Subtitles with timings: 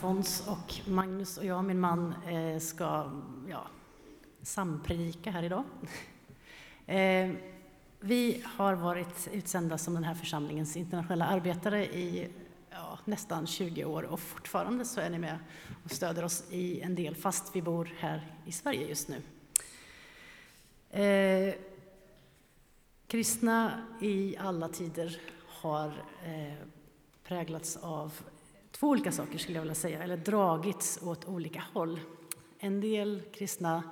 [0.00, 3.10] Alfons och Magnus och jag, min man, eh, ska
[3.48, 3.66] ja,
[4.42, 5.64] sampredika här idag.
[6.86, 7.30] Eh,
[8.00, 12.28] vi har varit utsända som den här församlingens internationella arbetare i
[12.70, 15.38] ja, nästan 20 år och fortfarande så är ni med
[15.84, 19.22] och stöder oss i en del fast vi bor här i Sverige just nu.
[21.00, 21.54] Eh,
[23.06, 25.88] kristna i alla tider har
[26.24, 26.66] eh,
[27.24, 28.12] präglats av
[28.80, 32.00] två olika saker skulle jag vilja säga, eller dragits åt olika håll.
[32.58, 33.82] En del kristna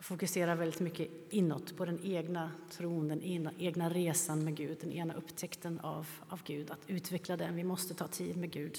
[0.00, 4.92] fokuserar väldigt mycket inåt på den egna tron, den ena, egna resan med Gud, den
[4.92, 7.56] ena upptäckten av, av Gud, att utveckla den.
[7.56, 8.78] Vi måste ta tid med Gud.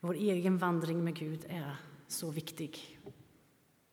[0.00, 1.76] Vår egen vandring med Gud är
[2.08, 2.98] så viktig.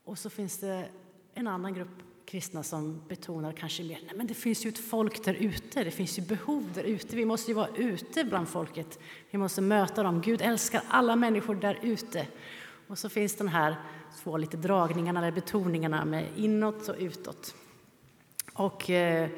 [0.03, 0.89] Och så finns det
[1.33, 5.23] en annan grupp kristna som betonar kanske mer, nej men det finns ju ett folk
[5.23, 7.15] där ute, det finns ju behov där ute.
[7.15, 8.99] Vi måste ju vara ute bland folket,
[9.31, 10.21] vi måste möta dem.
[10.21, 12.27] Gud älskar alla människor där ute.
[12.87, 13.75] Och så finns den här
[14.23, 17.55] två lite dragningarna eller betoningarna med inåt och utåt.
[18.53, 19.29] Och eh,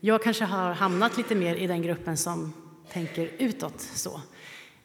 [0.00, 2.52] jag kanske har hamnat lite mer i den gruppen som
[2.92, 4.20] tänker utåt så.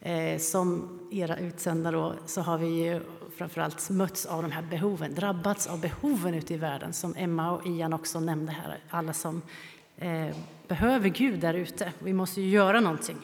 [0.04, 3.00] Eh, som era utsända då, så har vi ju
[3.36, 7.66] framförallt mötts av de här behoven, drabbats av behoven ute i världen, som Emma och
[7.66, 8.78] Ian också nämnde här.
[8.90, 9.42] Alla som
[9.96, 10.36] eh,
[10.68, 11.92] behöver Gud där ute.
[11.98, 13.16] Vi måste ju göra någonting.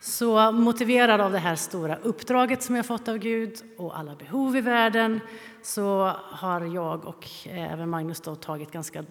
[0.00, 4.56] Så motiverad av det här stora uppdraget som jag fått av Gud och alla behov
[4.56, 5.20] i världen
[5.62, 9.04] så har jag och eh, även Magnus då tagit ganska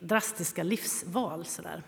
[0.00, 1.44] drastiska livsval.
[1.44, 1.82] Sådär.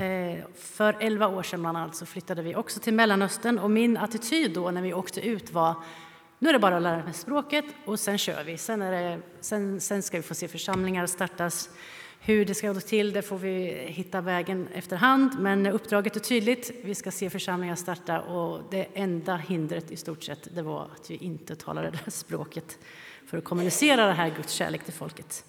[0.00, 3.96] Eh, för elva år sedan bland annat så flyttade vi också till Mellanöstern och min
[3.96, 5.74] attityd då när vi åkte ut var
[6.38, 8.58] nu är det bara att lära mig språket och sen kör vi.
[8.58, 11.70] Sen, är det, sen, sen ska vi få se församlingar startas.
[12.20, 16.70] Hur det ska gå till det får vi hitta vägen efterhand, men uppdraget är tydligt.
[16.84, 21.10] Vi ska se församlingar starta och det enda hindret i stort sett det var att
[21.10, 22.78] vi inte talade det språket
[23.26, 25.44] för att kommunicera det här Guds kärlek till folket.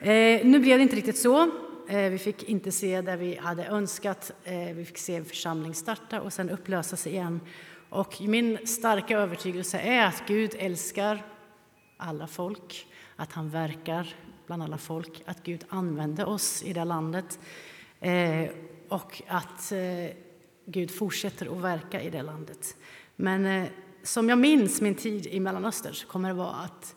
[0.00, 1.50] Eh, nu blev det inte riktigt så.
[1.90, 4.32] Eh, vi fick inte se det vi hade önskat.
[4.44, 7.40] Eh, vi fick se en församling starta och sen upplösas igen.
[7.88, 11.22] Och min starka övertygelse är att Gud älskar
[11.96, 12.86] alla folk,
[13.16, 14.14] att han verkar
[14.46, 17.38] bland alla folk, att Gud använde oss i det landet
[18.00, 18.50] eh,
[18.88, 19.72] och att
[20.64, 22.76] Gud fortsätter att verka i det landet.
[23.16, 23.66] Men
[24.02, 26.94] som jag minns min tid i Mellanöstern så kommer det vara att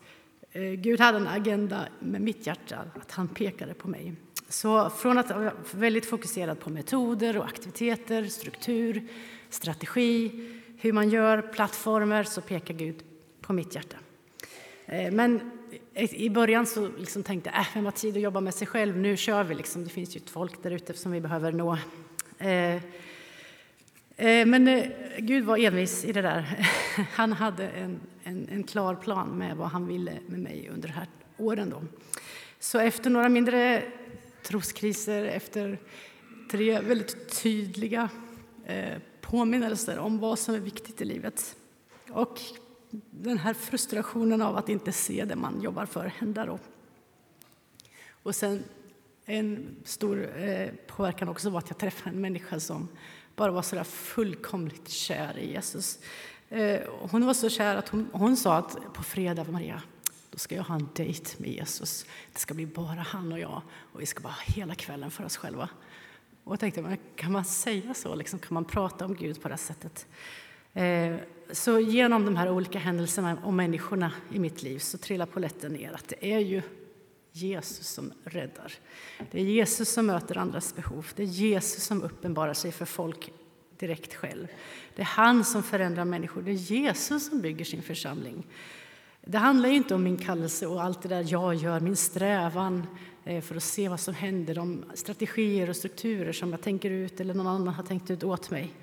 [0.77, 4.15] Gud hade en agenda med mitt hjärta, att han pekade på mig.
[4.49, 9.07] Så från att vara väldigt fokuserad på metoder och aktiviteter, struktur,
[9.49, 13.03] strategi, hur man gör plattformar, så pekar Gud
[13.41, 13.97] på mitt hjärta.
[14.85, 15.51] Eh, men
[15.95, 18.97] i början så liksom tänkte jag, äh, vem har tid att jobba med sig själv?
[18.97, 19.55] Nu kör vi.
[19.55, 19.83] Liksom.
[19.83, 21.77] Det finns ju ett folk där ute som vi behöver nå.
[22.37, 22.75] Eh,
[24.15, 24.83] eh, men
[25.17, 26.67] Gud var envis i det där.
[27.11, 30.93] Han hade en, en, en, klar plan med vad han ville med mig under de
[30.93, 31.69] här åren.
[31.69, 31.81] Då.
[32.59, 33.83] Så efter några mindre
[34.43, 35.79] troskriser, efter
[36.51, 38.09] tre väldigt tydliga
[38.65, 41.55] eh, påminnelser om vad som är viktigt i livet
[42.09, 42.39] och
[43.11, 46.59] den här frustrationen av att inte se det man jobbar för hända då.
[48.23, 48.63] Och sen
[49.25, 52.87] en stor eh, påverkan också var att jag träffade en människa som
[53.35, 55.99] bara var så där fullkomligt kär i Jesus.
[56.49, 59.81] Eh, hon var så kär att hon, hon sa att på fredag, Maria,
[60.33, 62.05] då ska jag ha en dejt med Jesus.
[62.33, 63.61] Det ska bli bara han och jag
[63.91, 65.69] och vi ska bara ha hela kvällen för oss själva.
[66.43, 68.15] Och jag tänkte, kan man säga så?
[68.15, 70.07] Liksom, kan man prata om Gud på det sättet?
[70.73, 71.15] Eh,
[71.51, 75.93] så genom de här olika händelserna och människorna i mitt liv så trillar poletten ner
[75.93, 76.61] att det är ju
[77.31, 78.73] Jesus som räddar.
[79.31, 81.07] Det är Jesus som möter andras behov.
[81.15, 83.33] Det är Jesus som uppenbarar sig för folk
[83.79, 84.47] direkt själv.
[84.95, 86.41] Det är han som förändrar människor.
[86.41, 88.47] Det är Jesus som bygger sin församling.
[89.25, 92.87] Det handlar inte om min kallelse och allt det där jag gör, min strävan
[93.23, 97.19] eh, för att se vad som händer, de strategier och strukturer som jag tänker ut
[97.19, 98.73] eller någon annan har tänkt ut åt mig.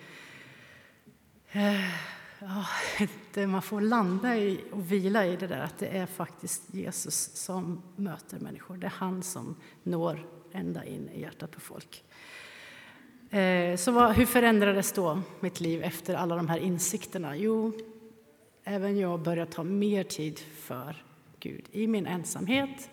[1.52, 1.90] Eh,
[2.38, 2.66] ja,
[3.46, 7.82] man får landa i och vila i det där att det är faktiskt Jesus som
[7.96, 8.76] möter människor.
[8.76, 12.04] Det är han som når ända in i hjärtat på folk.
[13.30, 17.36] Eh, så vad, hur förändrades då mitt liv efter alla de här insikterna?
[17.36, 17.72] Jo,
[18.64, 21.04] även jag börjar ta mer tid för
[21.40, 22.90] Gud i min ensamhet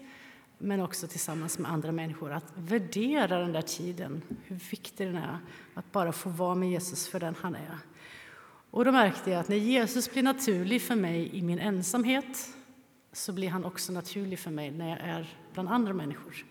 [0.58, 2.32] men också tillsammans med andra människor.
[2.32, 5.38] Att värdera den där tiden, hur viktig den är.
[5.74, 7.78] Att bara få vara med Jesus för den han är.
[8.72, 12.48] Och då märkte jag att när Jesus blir naturlig för mig i min ensamhet
[13.12, 16.46] så blir han också naturlig för mig när jag är bland andra människor.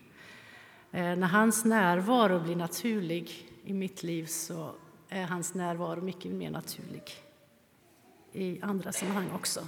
[0.91, 4.71] Eh, när hans närvaro blir naturlig i mitt liv så
[5.09, 7.26] är hans närvaro mycket mer naturlig
[8.37, 9.67] i andra sammanhang också.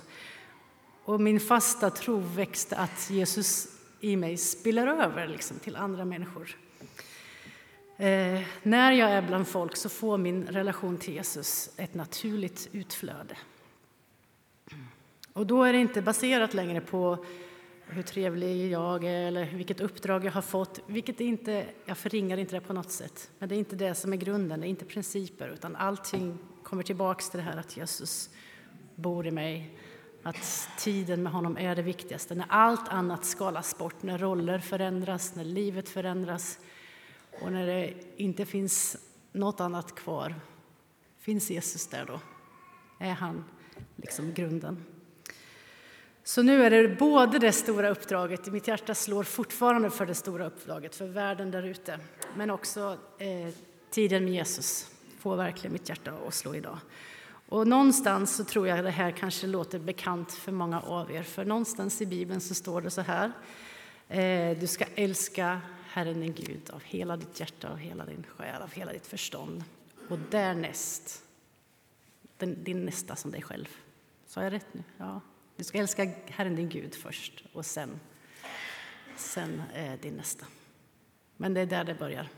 [1.04, 3.68] Och min fasta tro växte att Jesus
[4.00, 6.58] i mig spiller över liksom, till andra människor.
[7.98, 13.38] Eh, när jag är bland folk så får min relation till Jesus ett naturligt utflöde.
[15.34, 17.26] Och då är det inte baserat längre på
[17.86, 20.80] hur trevlig jag är eller vilket uppdrag jag har fått.
[20.88, 24.14] Vilket inte, jag förringar inte det på något sätt, men det är inte det som
[24.14, 28.30] är grunden, det är inte principer, utan allting kommer tillbaks till det här att Jesus
[29.00, 29.80] bor i mig,
[30.24, 32.36] att tiden med honom är det viktigaste.
[32.36, 36.60] När allt annat skalas bort, när roller förändras, när livet förändras
[37.42, 38.98] och när det inte finns
[39.32, 40.36] något annat kvar,
[41.20, 42.20] finns Jesus där då?
[43.00, 43.44] Är han
[43.96, 44.86] liksom grunden?
[46.24, 50.46] Så nu är det både det stora uppdraget, mitt hjärta slår fortfarande för det stora
[50.46, 52.00] uppdraget, för världen där ute,
[52.36, 53.54] men också eh,
[53.90, 56.78] tiden med Jesus får verkligen mitt hjärta att slå idag.
[57.50, 61.46] Och någonstans så tror jag det här kanske låter bekant för många av er, för
[61.46, 63.32] någonstans i Bibeln så står det så här.
[64.08, 68.62] Eh, du ska älska Herren din Gud av hela ditt hjärta, av hela din själ,
[68.62, 69.64] av hela ditt förstånd.
[70.10, 71.24] Och därnäst
[72.38, 73.68] din, din nästa som dig själv.
[74.28, 74.84] Sa jag rätt nu?
[74.98, 75.22] Ja.
[75.56, 78.00] Du ska älska Herren din Gud först och sen,
[79.16, 80.46] sen eh, din nästa.
[81.38, 82.30] Men det är där det börjar.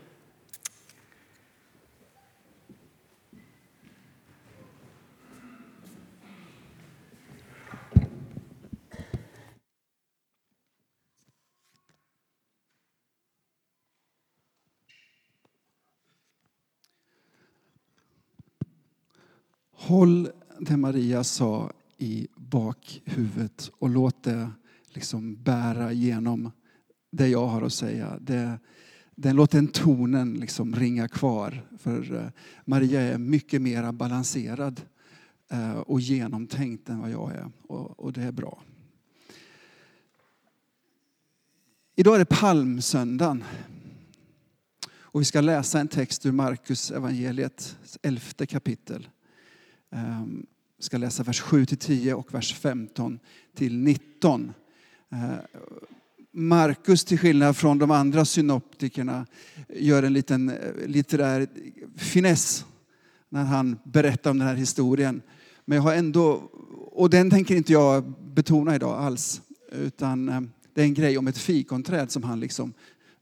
[19.92, 20.30] Håll
[20.60, 24.50] det Maria sa i bakhuvudet och låt det
[24.88, 26.50] liksom bära genom
[27.10, 28.18] det jag har att säga.
[28.20, 28.58] Det,
[29.14, 31.68] den, låt den tonen liksom ringa kvar.
[31.78, 32.28] För eh,
[32.64, 34.80] Maria är mycket mer balanserad
[35.48, 37.50] eh, och genomtänkt än vad jag är.
[37.62, 38.62] Och, och det är bra.
[41.96, 43.44] Idag är det palmsöndagen.
[44.90, 49.08] Och vi ska läsa en text ur Markus evangeliet elfte kapitel.
[49.92, 53.18] Jag ska läsa vers 7 till 10 och vers 15
[53.54, 54.52] till 19.
[55.10, 55.36] Ehm,
[56.32, 59.26] Markus, till skillnad från de andra synoptikerna,
[59.68, 60.56] gör en liten eh,
[60.86, 61.46] litterär
[61.96, 62.64] finess
[63.28, 65.22] när han berättar om den här historien.
[65.64, 66.32] Men jag har ändå,
[66.92, 69.42] och den tänker inte jag betona idag alls,
[69.72, 72.72] utan ehm, det är en grej om ett fikonträd som han liksom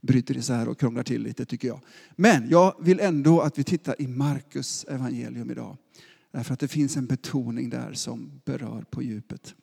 [0.00, 1.80] bryter isär och krånglar till lite tycker jag.
[2.16, 5.76] Men jag vill ändå att vi tittar i Markus evangelium idag.
[6.32, 9.54] Därför att det finns en betoning där som berör på djupet.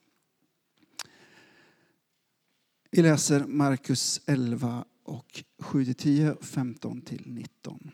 [2.92, 7.92] Vi läser Markus 11 och 7-10, 15 19.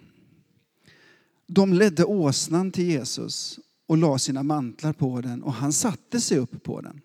[1.47, 6.37] De ledde åsnan till Jesus och la sina mantlar på den och han satte sig
[6.37, 7.01] upp på den.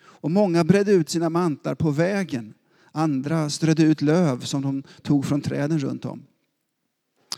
[0.00, 2.54] Och många bredde ut sina mantlar på vägen.
[2.92, 6.22] Andra strödde ut löv som de tog från träden runt om.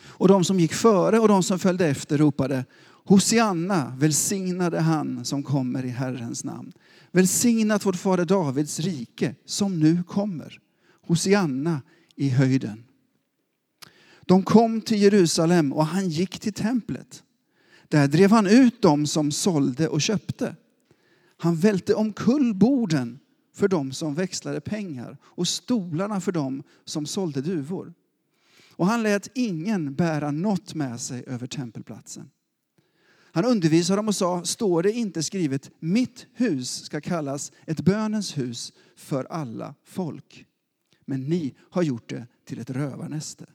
[0.03, 2.65] Och de som gick före och de som följde efter ropade
[3.07, 6.73] Hosianna, välsignade han som kommer i Herrens namn.
[7.13, 10.61] Välsignat vårt fader Davids rike som nu kommer.
[11.01, 11.83] Hosianna
[12.17, 12.85] i höjden.
[14.27, 17.23] De kom till Jerusalem och han gick till templet.
[17.89, 20.57] Där drev han ut dem som sålde och köpte.
[21.37, 23.19] Han välte omkull borden
[23.55, 27.95] för dem som växlade pengar och stolarna för dem som sålde duvor.
[28.71, 32.31] Och han lät ingen bära något med sig över tempelplatsen.
[33.35, 38.39] Han undervisade dem och sa, står det inte skrivet, mitt hus ska kallas ett bönens
[38.39, 40.47] hus för alla folk.
[41.05, 43.47] Men ni har gjort det till ett rövarnäste.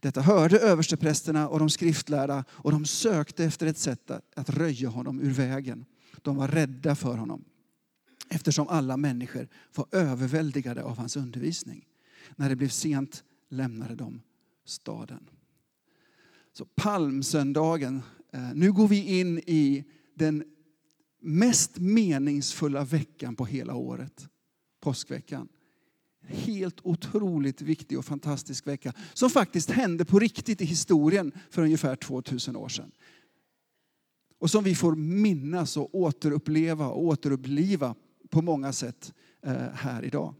[0.00, 5.20] Detta hörde översteprästerna och de skriftlärda och de sökte efter ett sätt att röja honom
[5.20, 5.84] ur vägen.
[6.22, 7.44] De var rädda för honom
[8.28, 11.86] eftersom alla människor var överväldigade av hans undervisning.
[12.36, 14.22] När det blev sent lämnade de
[14.64, 15.30] staden.
[16.52, 18.02] Så palmsöndagen
[18.32, 20.44] Eh, nu går vi in i den
[21.20, 24.28] mest meningsfulla veckan på hela året,
[24.80, 25.48] påskveckan.
[26.28, 31.96] Helt otroligt viktig och fantastisk vecka som faktiskt hände på riktigt i historien för ungefär
[31.96, 32.92] 2000 år sedan.
[34.38, 37.94] Och som vi får minnas och återuppleva och återuppliva
[38.30, 40.34] på många sätt eh, här idag.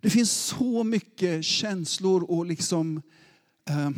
[0.00, 3.02] Det finns så mycket känslor och liksom
[3.68, 3.90] eh,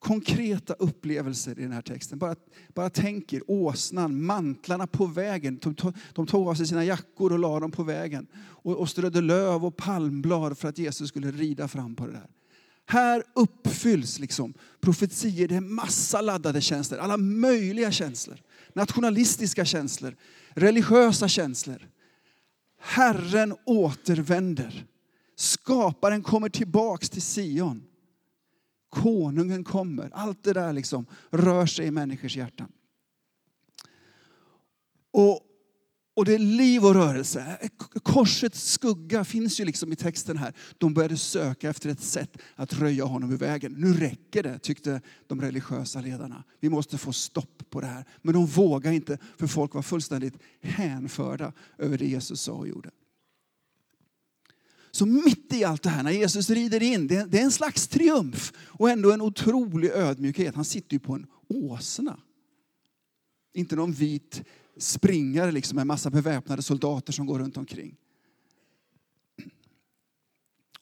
[0.00, 2.18] konkreta upplevelser i den här texten.
[2.18, 2.36] Bara,
[2.74, 5.58] bara tänker åsnan, mantlarna på vägen.
[5.62, 8.26] De tog, de tog av sig sina jackor och la dem på vägen.
[8.34, 12.28] Och, och strödde löv och palmblad för att Jesus skulle rida fram på det där.
[12.86, 18.42] Här uppfylls liksom profetier, det är massa laddade känslor, alla möjliga känslor.
[18.72, 20.16] nationalistiska känslor,
[20.50, 21.88] religiösa känslor.
[22.78, 24.86] Herren återvänder.
[25.36, 27.82] Skaparen kommer tillbaks till Sion.
[28.90, 30.10] Konungen kommer.
[30.12, 32.72] Allt det där liksom rör sig i människors hjärtan.
[35.12, 35.40] Och,
[36.14, 37.58] och det är liv och rörelse.
[38.02, 40.54] Korsets skugga finns ju liksom i texten här.
[40.78, 43.72] De började söka efter ett sätt att röja honom ur vägen.
[43.72, 46.44] Nu räcker det, tyckte de religiösa ledarna.
[46.60, 48.04] Vi måste få stopp på det här.
[48.22, 52.90] Men de vågade inte, för folk var fullständigt hänförda över det Jesus sa och gjorde.
[54.90, 58.52] Så mitt i allt det här, när Jesus rider in, det är en slags triumf
[58.56, 60.54] och ändå en otrolig ödmjukhet.
[60.54, 62.20] Han sitter ju på en åsna.
[63.52, 64.42] Inte någon vit
[64.76, 67.96] springare liksom med en massa beväpnade soldater som går runt omkring.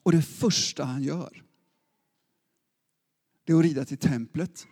[0.03, 1.43] Och det första han gör,
[3.43, 4.67] det är att rida till templet.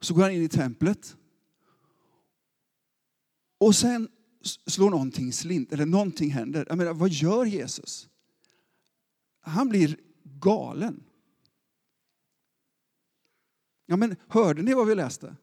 [0.00, 1.16] Så går han in i templet.
[3.58, 4.08] Och sen
[4.66, 6.66] slår någonting slint, eller någonting händer.
[6.68, 8.08] Jag menar, vad gör Jesus?
[9.40, 11.02] Han blir galen.
[13.86, 15.36] Ja, men hörde ni vad vi läste?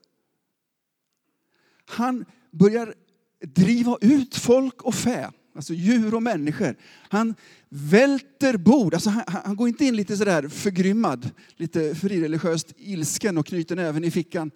[1.84, 2.94] Han börjar
[3.40, 6.76] driva ut folk och fä, alltså djur och människor.
[7.08, 7.34] Han
[7.68, 8.94] välter bord.
[8.94, 14.04] Alltså han, han går inte in lite sådär förgrymmad, lite frireligiöst ilsken och knyter näven
[14.04, 14.50] i fickan.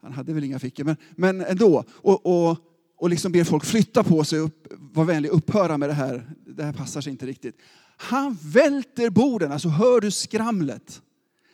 [0.00, 1.84] Han hade väl inga fickor, men, men ändå.
[1.90, 2.71] Och, och,
[3.02, 6.30] och liksom ber folk flytta på sig, upp, var vänlig upphöra med det här.
[6.46, 7.56] Det här passar sig inte riktigt.
[7.96, 11.02] Han välter borden, alltså hör du skramlet?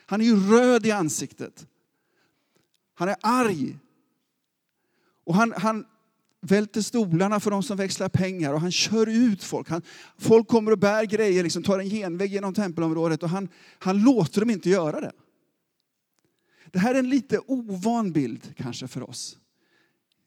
[0.05, 1.67] Han är ju röd i ansiktet.
[2.93, 3.77] Han är arg.
[5.25, 5.85] Och han, han
[6.41, 9.69] välter stolarna för de som växlar pengar och han kör ut folk.
[9.69, 9.81] Han,
[10.17, 14.39] folk kommer och bär grejer, liksom, tar en genväg genom tempelområdet och han, han låter
[14.39, 15.11] dem inte göra det.
[16.65, 19.37] Det här är en lite ovan bild kanske för oss.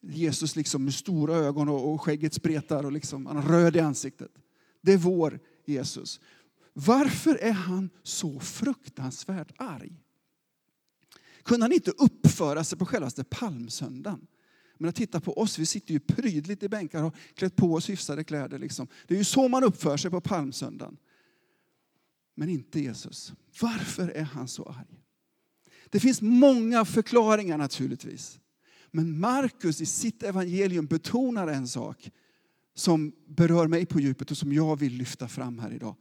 [0.03, 3.81] Jesus liksom med stora ögon och, och skägget spretar och liksom, han är röd i
[3.81, 4.31] ansiktet.
[4.81, 6.21] Det är vår Jesus.
[6.73, 9.93] Varför är han så fruktansvärt arg?
[11.43, 14.27] Kunde han inte uppföra sig på självaste palmsöndagen?
[14.79, 17.91] Men att titta på oss, vi sitter ju prydligt i bänkar och klätt på oss
[17.91, 18.59] hyfsade kläder.
[18.59, 18.89] Liksom.
[19.07, 20.97] Det är ju så man uppför sig på palmsöndagen.
[22.35, 23.33] Men inte Jesus.
[23.61, 25.03] Varför är han så arg?
[25.91, 28.41] Det finns många förklaringar naturligtvis.
[28.93, 32.11] Men Markus i sitt evangelium betonar en sak
[32.75, 35.97] som berör mig på djupet och som jag vill lyfta fram här idag.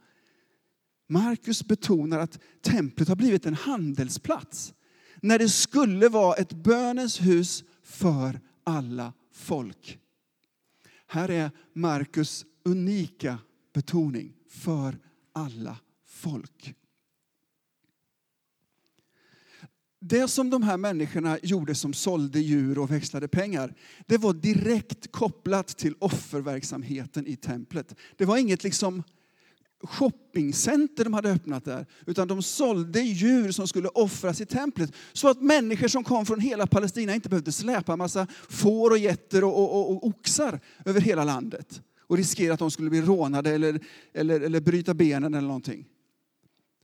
[1.07, 4.74] Markus betonar att templet har blivit en handelsplats
[5.21, 10.00] när det skulle vara ett bönens hus för alla folk.
[11.07, 13.38] Här är Markus unika
[13.74, 15.00] betoning för
[15.33, 16.75] alla folk.
[20.03, 23.74] Det som de här människorna gjorde som sålde djur och växlade pengar,
[24.05, 27.96] det var direkt kopplat till offerverksamheten i templet.
[28.17, 29.03] Det var inget liksom
[29.84, 31.86] shoppingcenter de hade öppnat där.
[32.05, 34.93] Utan de sålde djur som skulle offras i templet.
[35.13, 39.43] Så att människor som kom från hela Palestina inte behövde släpa massa får och getter
[39.43, 41.81] och, och, och, och oxar över hela landet.
[42.08, 43.79] Och riskera att de skulle bli rånade eller,
[44.13, 45.86] eller, eller bryta benen eller någonting.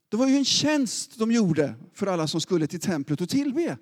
[0.10, 3.78] Det var ju en tjänst de gjorde för alla som skulle till templet och tillbe.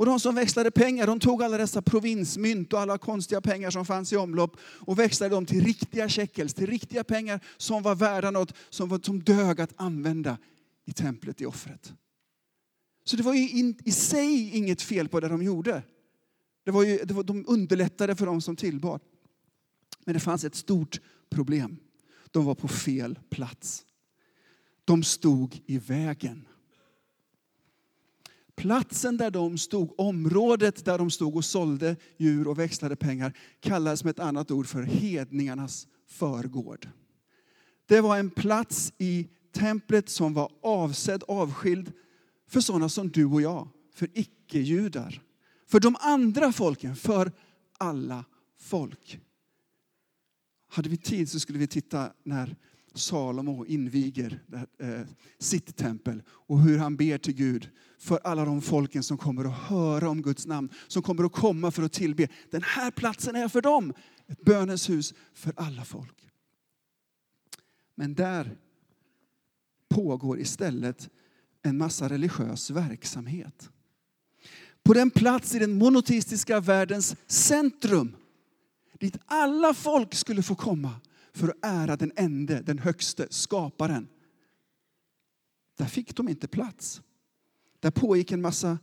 [0.00, 3.86] Och de som växlade pengar, de tog alla dessa provinsmynt och alla konstiga pengar som
[3.86, 8.30] fanns i omlopp och växlade dem till riktiga shekels, till riktiga pengar som var värda
[8.30, 10.38] något, som, var, som dög att använda
[10.84, 11.92] i templet i offret.
[13.04, 15.82] Så det var ju in, i sig inget fel på det de gjorde.
[16.64, 19.00] Det var ju, det var, de underlättade för dem som tillbad.
[20.04, 21.76] Men det fanns ett stort problem.
[22.30, 23.84] De var på fel plats.
[24.84, 26.46] De stod i vägen.
[28.56, 34.04] Platsen där de stod, området där de stod och sålde djur och växlade pengar kallades
[34.04, 36.88] med ett annat ord för hedningarnas förgård.
[37.86, 41.92] Det var en plats i templet som var avsedd, avskild
[42.48, 45.22] för sådana som du och jag, för icke-judar.
[45.66, 47.32] För de andra folken, för
[47.78, 48.24] alla
[48.58, 49.20] folk.
[50.68, 52.56] Hade vi tid så skulle vi titta när
[52.94, 54.42] Salomo inviger
[55.38, 57.68] sitt eh, tempel och hur han ber till Gud
[57.98, 61.70] för alla de folken som kommer att höra om Guds namn, som kommer att komma
[61.70, 62.28] för att tillbe.
[62.50, 63.92] Den här platsen är för dem,
[64.26, 66.28] ett bönens hus för alla folk.
[67.94, 68.56] Men där
[69.88, 71.10] pågår istället
[71.62, 73.70] en massa religiös verksamhet.
[74.82, 78.16] På den plats i den monoteistiska världens centrum
[79.00, 81.00] dit alla folk skulle få komma
[81.32, 84.08] för att ära den ende, den högste, skaparen.
[85.76, 87.02] Där fick de inte plats.
[87.80, 88.78] Där pågick en massa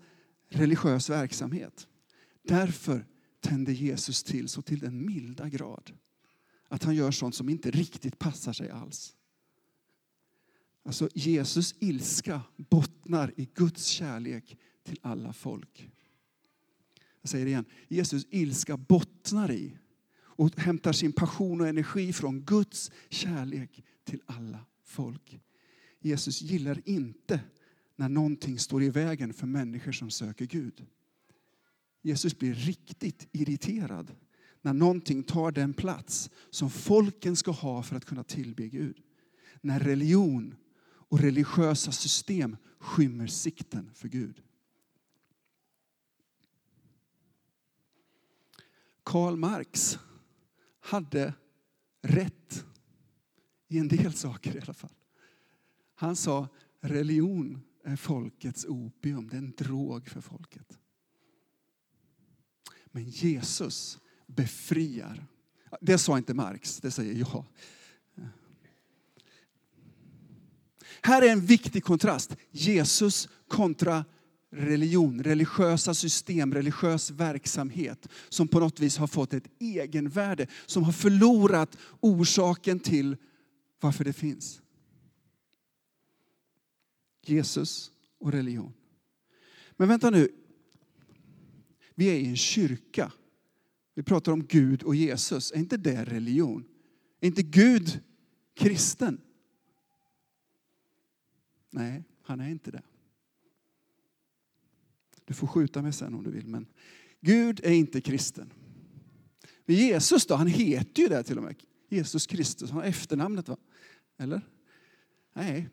[0.50, 1.88] religiös verksamhet.
[2.44, 3.06] Därför
[3.40, 5.92] tände Jesus till så till den milda grad
[6.68, 9.16] att han gör sånt som inte riktigt passar sig alls.
[10.84, 15.90] Alltså Jesus ilska bottnar i Guds kärlek till alla folk.
[17.22, 17.66] Jag säger det igen.
[17.88, 19.78] Jesus ilska bottnar i
[20.38, 25.40] och hämtar sin passion och energi från Guds kärlek till alla folk.
[26.00, 27.40] Jesus gillar inte
[27.96, 30.86] när någonting står i vägen för människor som söker Gud.
[32.02, 34.16] Jesus blir riktigt irriterad
[34.62, 38.98] när någonting tar den plats som folken ska ha för att kunna tillbe Gud.
[39.62, 40.56] När religion
[41.10, 44.42] och religiösa system skymmer sikten för Gud.
[49.04, 50.00] Karl Marx
[50.88, 51.34] hade
[52.02, 52.66] rätt
[53.68, 54.94] i en del saker i alla fall.
[55.96, 56.48] Han sa
[56.82, 60.80] religion är folkets opium, det är en drog för folket.
[62.86, 65.28] Men Jesus befriar.
[65.82, 67.46] Det sa inte Marx, det säger jag.
[71.02, 72.36] Här är en viktig kontrast.
[72.52, 74.06] Jesus kontra
[74.52, 80.92] religion, religiösa system, religiös verksamhet som på något vis har fått ett egenvärde, som har
[80.92, 83.18] förlorat orsaken till
[83.80, 84.62] varför det finns.
[87.26, 88.74] Jesus och religion.
[89.78, 90.30] Men vänta nu.
[91.96, 93.12] Vi är i en kyrka.
[93.94, 95.52] Vi pratar om Gud och Jesus.
[95.52, 96.66] Är inte det religion?
[97.20, 98.00] Är inte Gud
[98.54, 99.22] kristen?
[101.70, 102.82] Nej, han är inte det.
[105.28, 106.68] Du får skjuta mig sen om du vill, men
[107.22, 108.54] Gud är inte kristen.
[109.66, 111.56] Men Jesus då, han heter ju det till och med.
[111.90, 113.58] Jesus Kristus, han har efternamnet va?
[114.18, 114.42] Eller?
[115.34, 115.70] Nej,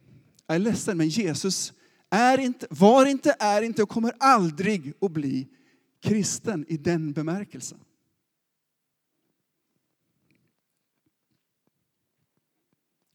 [0.46, 1.72] jag är ledsen men Jesus
[2.10, 5.48] är inte, var inte, är inte och kommer aldrig att bli
[6.00, 7.78] kristen i den bemärkelsen.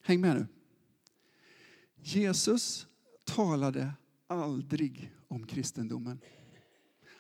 [0.03, 0.47] Häng med nu.
[2.01, 2.87] Jesus
[3.25, 3.93] talade
[4.29, 6.19] aldrig om kristendomen.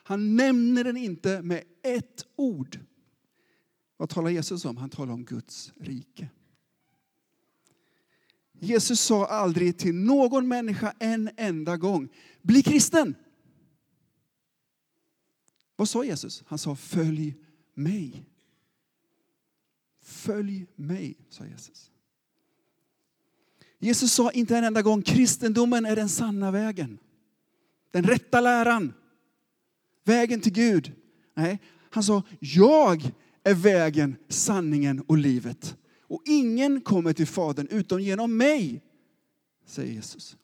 [0.03, 2.79] Han nämner den inte med ett ord.
[3.97, 4.77] Vad talar Jesus om?
[4.77, 6.29] Han talar om Guds rike.
[8.59, 12.09] Jesus sa aldrig till någon människa en enda gång,
[12.41, 13.15] bli kristen.
[15.75, 16.43] Vad sa Jesus?
[16.47, 17.35] Han sa följ
[17.73, 18.25] mig.
[20.01, 21.91] Följ mig, sa Jesus.
[23.79, 26.97] Jesus sa inte en enda gång kristendomen är den sanna vägen.
[27.91, 28.93] Den rätta läran.
[30.03, 30.91] Vägen till Gud.
[31.35, 33.11] Nej, han sa jag
[33.43, 35.75] är vägen, sanningen och livet.
[36.01, 38.81] Och ingen kommer till Fadern utom genom mig,
[39.65, 40.37] säger Jesus.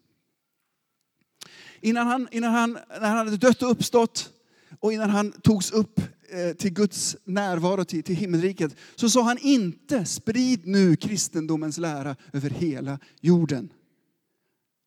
[1.82, 4.32] Innan han, innan han, när han hade dött och uppstått
[4.80, 9.38] och innan han togs upp eh, till Guds närvaro, till, till himmelriket, så sa han
[9.38, 13.74] inte sprid nu kristendomens lära över hela jorden.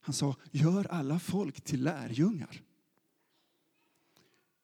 [0.00, 2.62] Han sa gör alla folk till lärjungar.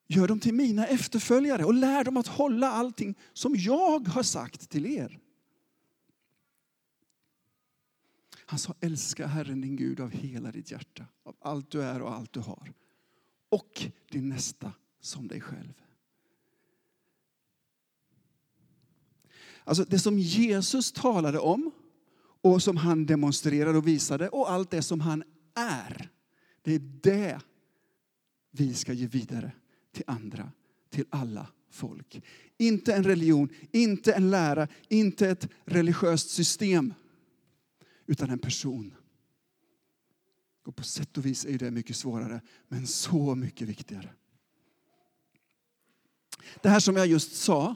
[0.07, 4.71] Gör dem till mina efterföljare och lär dem att hålla allting som jag har sagt
[4.71, 5.19] till er.
[8.47, 12.13] Han sa älska Herren din Gud av hela ditt hjärta, av allt du är och
[12.13, 12.73] allt du har.
[13.49, 14.73] Och din nästa
[15.05, 15.73] som dig själv.
[19.65, 21.71] Alltså det som Jesus talade om
[22.41, 26.11] och som han demonstrerade och visade och allt det som han är.
[26.63, 27.41] Det är det
[28.51, 29.53] vi ska ge vidare
[29.93, 30.53] till andra,
[30.91, 32.23] till alla folk.
[32.59, 36.95] Inte en religion, inte en lära, inte ett religiöst system
[38.07, 38.95] utan en person.
[40.65, 44.11] Och på sätt och vis är det mycket svårare, men så mycket viktigare.
[46.63, 47.75] Det här som jag just sa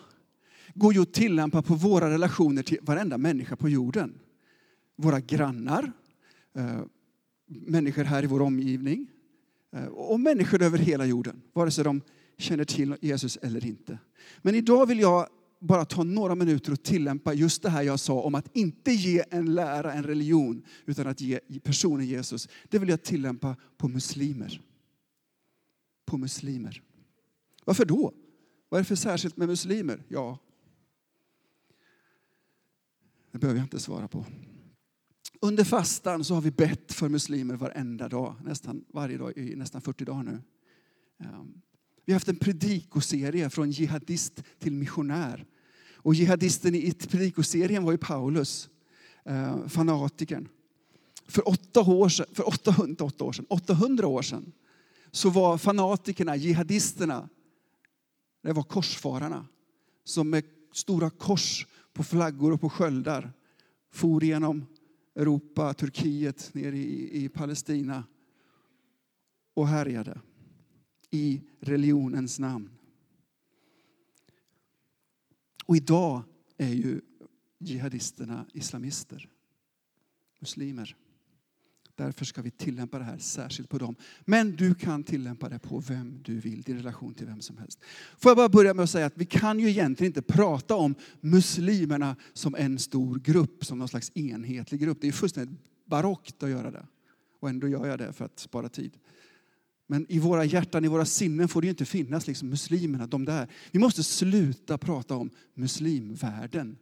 [0.75, 4.19] går ju att tillämpa på våra relationer till varenda människa på jorden.
[4.97, 5.93] Våra grannar,
[6.57, 6.81] eh,
[7.47, 9.07] människor här i vår omgivning
[9.73, 12.01] eh, och människor över hela jorden, vare sig de
[12.39, 13.99] känner till Jesus eller inte.
[14.43, 15.29] Men idag vill jag
[15.61, 19.25] bara ta några minuter och tillämpa just det här jag sa om att inte ge
[19.31, 22.49] en lära, en religion, utan att ge personen Jesus.
[22.69, 24.61] Det vill jag tillämpa på muslimer.
[26.07, 26.83] På muslimer.
[27.65, 28.13] Varför då?
[28.69, 30.03] Vad är det för särskilt med muslimer?
[30.09, 30.39] Ja,
[33.33, 34.25] det behöver jag inte svara på.
[35.41, 39.81] Under fastan så har vi bett för muslimer varenda dag, nästan varje dag i nästan
[39.81, 40.43] 40 dagar nu.
[41.19, 41.61] Ehm,
[42.05, 45.47] vi har haft en predikoserie från jihadist till missionär.
[45.95, 48.69] Och jihadisten i predikoserien var ju Paulus,
[49.25, 50.49] eh, fanatikern.
[51.27, 54.53] För, åtta år sedan, för 800, år sedan, 800 år sedan
[55.11, 57.29] så var fanatikerna, jihadisterna,
[58.49, 59.47] det var korsfararna
[60.05, 63.33] som med stora kors på flaggor och på sköldar
[63.91, 64.67] for genom
[65.15, 68.05] Europa, Turkiet, ner i, i Palestina
[69.55, 70.21] och härjade
[71.11, 72.71] i religionens namn.
[75.65, 76.23] Och idag
[76.57, 77.01] är ju
[77.59, 79.29] jihadisterna islamister,
[80.41, 80.97] muslimer.
[81.99, 83.97] Därför ska vi tillämpa det här särskilt på dem.
[84.25, 87.81] Men du kan tillämpa det på vem du vill, i relation till vem som helst.
[88.19, 90.95] Får jag bara börja med att säga att vi kan ju egentligen inte prata om
[91.21, 94.99] muslimerna som en stor grupp, som någon slags enhetlig grupp.
[95.01, 96.87] Det är fullständigt barockt att göra det.
[97.41, 98.97] Och ändå gör jag det för att spara tid.
[99.87, 103.25] Men i våra hjärtan, i våra sinnen får det ju inte finnas liksom muslimerna, de
[103.25, 103.49] där.
[103.71, 106.79] Vi måste sluta prata om muslimvärlden.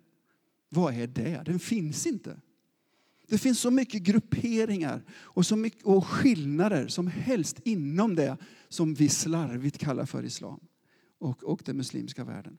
[0.69, 1.43] Vad är det?
[1.45, 2.41] Den finns inte.
[3.27, 8.37] Det finns så mycket grupperingar och, så mycket, och skillnader som helst inom det
[8.69, 10.61] som vi slarvigt kallar för islam
[11.19, 12.59] och, och den muslimska världen.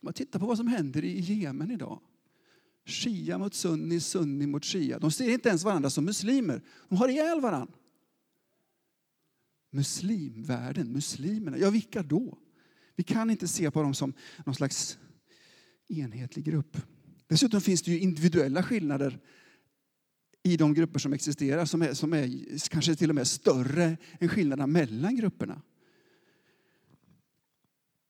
[0.00, 2.00] Man tittar på vad som händer i Jemen idag.
[2.84, 4.98] Shia mot sunni, sunni mot shia.
[4.98, 6.62] De ser inte ens varandra som muslimer.
[6.88, 7.74] De har ihjäl varandra.
[9.70, 12.38] Muslimvärlden, muslimerna, ja vilka då?
[12.96, 14.12] Vi kan inte se på dem som
[14.44, 14.98] någon slags
[15.88, 16.76] enhetlig grupp.
[17.28, 19.18] Dessutom finns det ju individuella skillnader
[20.42, 24.28] i de grupper som existerar som är, som är kanske till och med större än
[24.28, 25.62] skillnaderna mellan grupperna.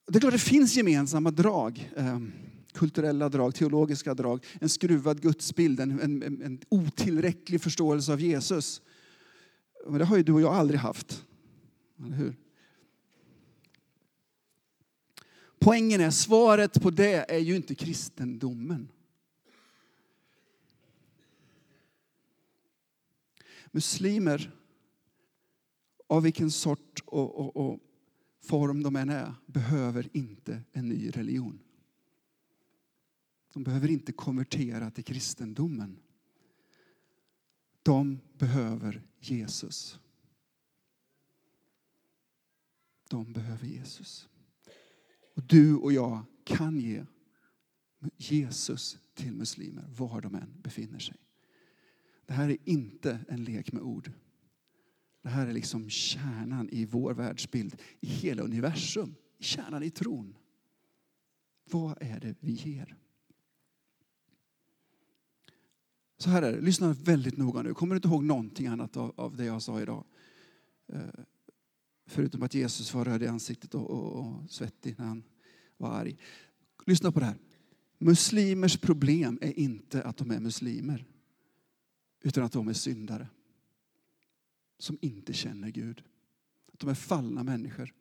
[0.07, 1.92] Det är klart det finns gemensamma drag.
[1.96, 2.33] Ehm,
[2.72, 8.83] kulturella drag, teologiska drag, en skruvad gudsbild, en, en, en otillräcklig förståelse av Jesus.
[9.87, 11.24] Men det har ju du och jag aldrig haft.
[11.98, 12.37] Eller hur?
[15.59, 18.88] Poängen är, svaret på det är ju inte kristendomen.
[23.76, 24.52] Muslimer,
[26.06, 27.80] av vilken sort och, och, och
[28.42, 31.58] form de än är, behöver inte en ny religion.
[33.52, 35.98] De behöver inte konvertera till kristendomen.
[37.82, 39.98] De behöver Jesus.
[43.08, 44.28] De behöver Jesus.
[45.34, 47.04] Och du och jag kan ge
[48.16, 51.25] Jesus till muslimer var de än befinner sig.
[52.26, 54.12] Det här är inte en lek med ord.
[55.22, 60.36] Det här är liksom kärnan i vår världsbild, i hela universum, kärnan i tron.
[61.70, 62.96] Vad är det vi ger?
[66.18, 67.74] Så här är det, lyssna väldigt noga nu.
[67.74, 70.04] Kommer du inte ihåg någonting annat av, av det jag sa idag?
[70.92, 71.00] Eh,
[72.06, 75.22] förutom att Jesus var röd i ansiktet och, och, och svettig när han
[75.76, 76.16] var arg.
[76.86, 77.36] Lyssna på det här.
[77.98, 81.04] Muslimers problem är inte att de är muslimer
[82.26, 83.28] utan att de är syndare
[84.78, 86.02] som inte känner Gud.
[86.72, 87.94] Att de är fallna människor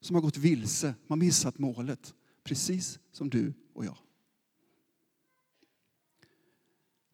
[0.00, 3.98] som har gått vilse, har missat målet, precis som du och jag.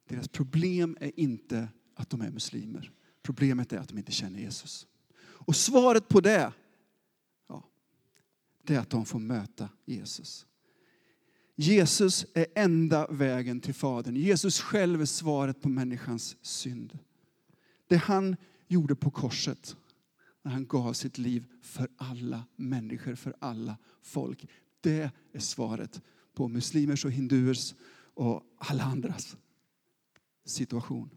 [0.04, 2.92] Deras problem är inte att de är muslimer.
[3.22, 4.86] Problemet är att de inte känner Jesus.
[5.20, 6.52] Och svaret på det,
[7.46, 7.68] ja,
[8.62, 10.46] det är att de får möta Jesus.
[11.60, 14.16] Jesus är enda vägen till Fadern.
[14.16, 16.98] Jesus själv är svaret på människans synd.
[17.86, 18.36] Det han
[18.68, 19.76] gjorde på korset,
[20.42, 24.46] när han gav sitt liv för alla människor, för alla folk.
[24.80, 26.02] Det är svaret
[26.34, 27.74] på muslimers och hinduers
[28.14, 29.36] och alla andras
[30.44, 31.10] situation.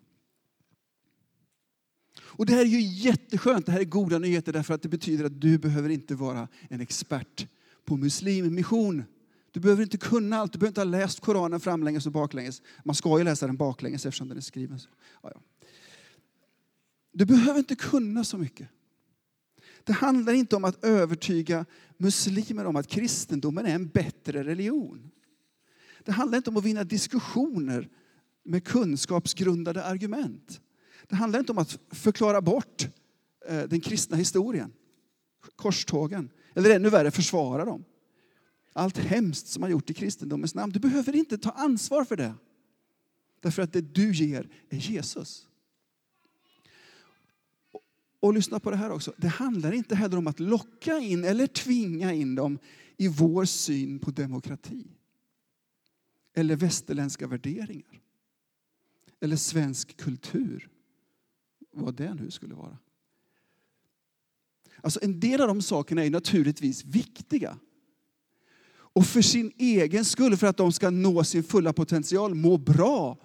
[2.20, 5.26] Och det här är ju jätteskönt, det här är goda nyheter därför att det betyder
[5.26, 7.48] att du behöver inte vara en expert
[7.86, 9.04] på muslimmission.
[9.52, 12.62] Du behöver inte kunna allt, du behöver inte ha läst Koranen framlänges och baklänges.
[12.84, 14.90] Man ska ju läsa den baklänges eftersom den är skriven så.
[15.24, 15.42] Ja, ja.
[17.12, 18.70] Du behöver inte kunna så mycket.
[19.84, 21.66] Det handlar inte om att övertyga
[21.98, 25.12] muslimer om att kristendomen är en bättre religion.
[26.04, 27.90] Det handlar inte om att vinna diskussioner
[28.44, 30.62] med kunskapsgrundade argument.
[31.08, 32.88] Det handlar inte om att förklara bort
[33.48, 34.74] eh, den kristna historien,
[35.56, 37.84] korstågen, eller ännu värre försvara dem
[38.74, 40.74] allt hemskt som har gjort i kristendomens namn.
[40.74, 42.34] Du behöver inte ta ansvar för det.
[43.40, 45.48] Därför att det du ger är Jesus.
[47.72, 47.82] Och,
[48.20, 49.14] och lyssna på det här också.
[49.18, 52.60] Det handlar inte heller om att locka in eller tvinga in dem
[52.98, 54.88] i vår syn på demokrati.
[56.34, 58.02] Eller västerländska värderingar.
[59.20, 60.70] Eller svensk kultur.
[61.72, 62.78] Vad det nu skulle vara.
[64.82, 67.58] Alltså en del av de sakerna är naturligtvis viktiga
[68.94, 73.18] och för sin egen skull, för att de ska nå sin fulla potential, må bra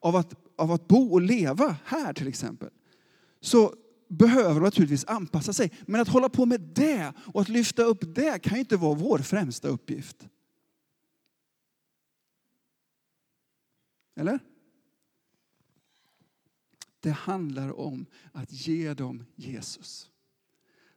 [0.00, 2.70] av att, av att bo och leva här till exempel,
[3.40, 3.74] så
[4.08, 5.72] behöver de naturligtvis anpassa sig.
[5.86, 8.94] Men att hålla på med det och att lyfta upp det kan ju inte vara
[8.94, 10.28] vår främsta uppgift.
[14.16, 14.38] Eller?
[17.00, 20.10] Det handlar om att ge dem Jesus.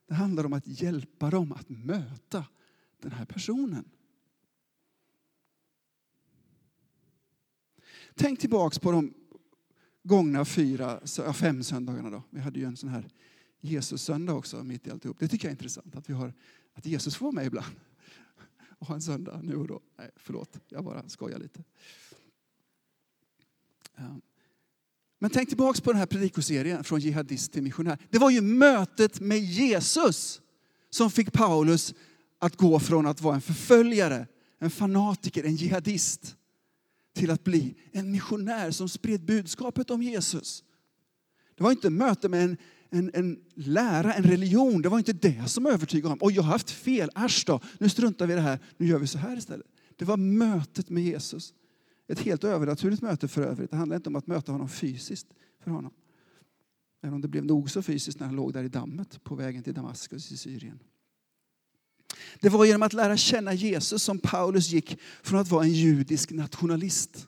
[0.08, 2.46] Det handlar om att hjälpa dem att möta
[3.02, 3.90] den här personen.
[8.16, 9.14] Tänk tillbaks på de
[10.04, 11.00] gångna fyra,
[11.34, 12.10] fem söndagarna.
[12.10, 12.24] Då.
[12.30, 13.08] Vi hade ju en sån här
[13.62, 15.20] Jesus-söndag också mitt i alltihop.
[15.20, 16.34] Det tycker jag är intressant att, vi har,
[16.74, 17.76] att Jesus får vara med ibland.
[18.80, 19.82] Och ha en söndag nu och då.
[19.98, 21.64] Nej, förlåt, jag bara skojar lite.
[25.20, 27.98] Men tänk tillbaks på den här predikoserien från jihadist till missionär.
[28.10, 30.42] Det var ju mötet med Jesus
[30.90, 31.94] som fick Paulus
[32.40, 34.28] att gå från att vara en förföljare,
[34.60, 36.38] en fanatiker, en jihadist
[37.16, 40.64] till att bli en missionär som spred budskapet om Jesus.
[41.56, 42.58] Det var inte möte med en,
[42.90, 44.82] en, en lära, en religion.
[44.82, 46.22] Det var inte det som övertygade honom.
[46.22, 49.00] Och jag har haft fel, äsch då, nu struntar vi i det här, nu gör
[49.00, 49.68] vi så här istället.
[49.96, 51.54] Det var mötet med Jesus.
[52.08, 53.72] Ett helt övernaturligt möte för övrigt.
[53.72, 55.28] Det handlar inte om att möta honom fysiskt
[55.64, 55.92] för honom.
[57.02, 59.64] Även om det blev nog så fysiskt när han låg där i dammet på vägen
[59.64, 60.80] till Damaskus i Syrien.
[62.42, 66.32] Det var genom att lära känna Jesus som Paulus gick från att vara en judisk
[66.32, 67.28] nationalist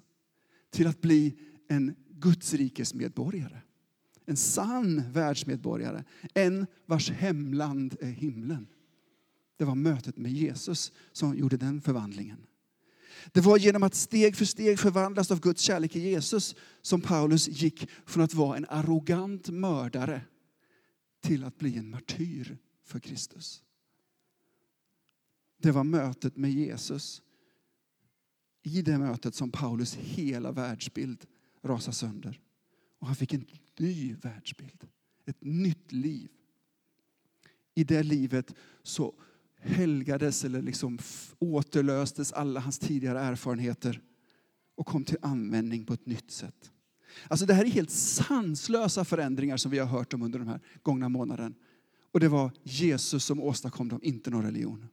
[0.71, 1.37] till att bli
[1.69, 3.61] en Gudsrikesmedborgare.
[4.25, 6.03] En sann världsmedborgare.
[6.33, 8.67] En vars hemland är himlen.
[9.57, 12.37] Det var mötet med Jesus som gjorde den förvandlingen.
[13.31, 17.47] Det var genom att steg för steg förvandlas av Guds kärlek i Jesus som Paulus
[17.47, 20.21] gick från att vara en arrogant mördare
[21.21, 23.63] till att bli en martyr för Kristus.
[25.57, 27.21] Det var mötet med Jesus.
[28.63, 31.25] I det mötet som Paulus hela världsbild
[31.63, 32.39] rasade sönder.
[32.99, 33.45] Och han fick en
[33.79, 34.87] ny världsbild,
[35.25, 36.29] ett nytt liv.
[37.75, 39.13] I det livet så
[39.59, 40.99] helgades eller liksom
[41.39, 44.01] återlöstes alla hans tidigare erfarenheter
[44.75, 46.71] och kom till användning på ett nytt sätt.
[47.27, 50.59] Alltså det här är helt sanslösa förändringar som vi har hört om under de här
[50.81, 51.55] gångna månaden.
[52.11, 54.85] Och det var Jesus som åstadkom dem, inte någon religion.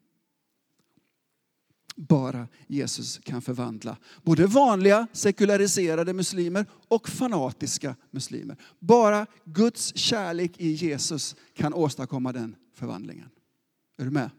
[1.97, 8.57] Bara Jesus kan förvandla både vanliga sekulariserade muslimer och fanatiska muslimer.
[8.79, 13.29] Bara Guds kärlek i Jesus kan åstadkomma den förvandlingen.
[13.97, 14.31] Är du med?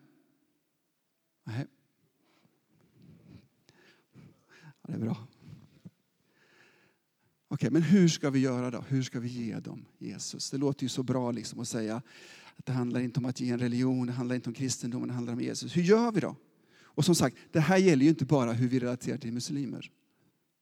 [1.44, 1.68] Nej.
[4.82, 5.28] Ja, det är bra.
[7.48, 8.84] Okej, men hur ska vi göra då?
[8.88, 10.52] Hur ska vi ge dem Jesus?
[10.52, 12.02] Det låter ju så bra liksom att säga
[12.56, 15.13] att det handlar inte om att ge en religion, det handlar inte om kristendomen, det
[15.13, 15.78] handlar om Jesus.
[15.78, 16.36] Hur gör vi då?
[16.95, 19.91] Och som sagt, det här gäller ju inte bara hur vi relaterar till muslimer,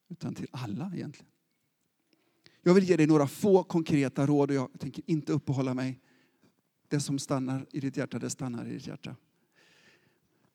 [0.10, 1.32] utan till alla egentligen.
[2.62, 6.00] Jag vill ge dig några få konkreta råd och jag tänker inte uppehålla mig.
[6.88, 9.16] Det som stannar i ditt hjärta, det stannar i ditt hjärta.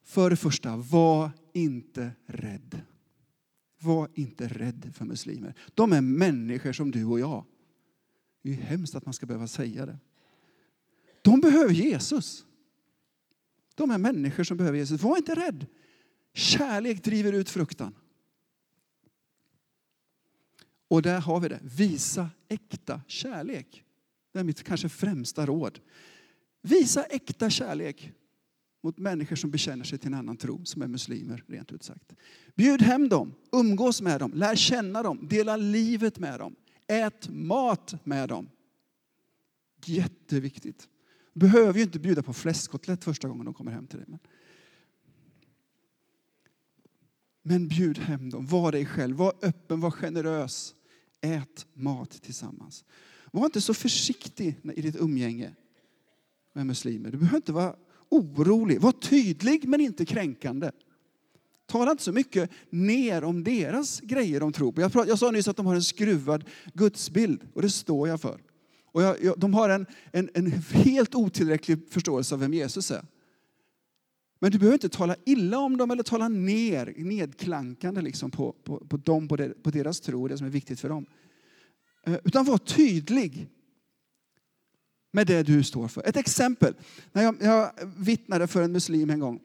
[0.04, 2.80] För det första, var inte rädd.
[3.80, 5.54] Var inte rädd för muslimer.
[5.74, 7.44] De är människor som du och jag.
[8.42, 9.98] Det är hemskt att man ska behöva säga det.
[11.22, 12.44] De behöver Jesus.
[13.78, 15.02] De är människor som behöver Jesus.
[15.02, 15.66] Var inte rädd.
[16.34, 17.94] Kärlek driver ut fruktan.
[20.88, 21.60] Och där har vi det.
[21.62, 23.84] Visa äkta kärlek.
[24.32, 25.80] Det är mitt kanske främsta råd.
[26.62, 28.12] Visa äkta kärlek
[28.82, 32.12] mot människor som bekänner sig till en annan tro, som är muslimer rent ut sagt.
[32.54, 36.56] Bjud hem dem, umgås med dem, lär känna dem, dela livet med dem.
[36.86, 38.50] Ät mat med dem.
[39.84, 40.88] Jätteviktigt.
[41.38, 44.06] Du behöver ju inte bjuda på fläskkotlett första gången de kommer hem till dig.
[44.08, 44.18] Men,
[47.42, 50.74] men bjud hem dem, var dig själv, var öppen, var generös.
[51.20, 52.84] Ät mat tillsammans.
[53.32, 55.54] Var inte så försiktig i ditt umgänge
[56.52, 57.10] med muslimer.
[57.10, 57.76] Du behöver inte vara
[58.08, 58.80] orolig.
[58.80, 60.70] Var tydlig men inte kränkande.
[61.66, 64.80] Tala inte så mycket ner om deras grejer de tror på.
[64.80, 68.47] Jag sa nyss att de har en skruvad gudsbild och det står jag för.
[68.92, 73.04] Och jag, jag, de har en, en, en helt otillräcklig förståelse av vem Jesus är.
[74.40, 78.78] Men du behöver inte tala illa om dem eller tala ner, nedklankande liksom på, på,
[78.78, 81.06] på dem, på, det, på deras tro och det som är viktigt för dem.
[82.06, 83.48] Eh, utan var tydlig
[85.12, 86.08] med det du står för.
[86.08, 86.74] Ett exempel.
[87.12, 89.40] När jag, jag vittnade för en muslim en gång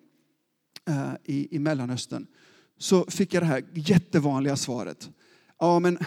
[0.88, 2.28] eh, i, i Mellanöstern
[2.78, 5.10] så fick jag det här jättevanliga svaret.
[5.60, 5.98] Ja, men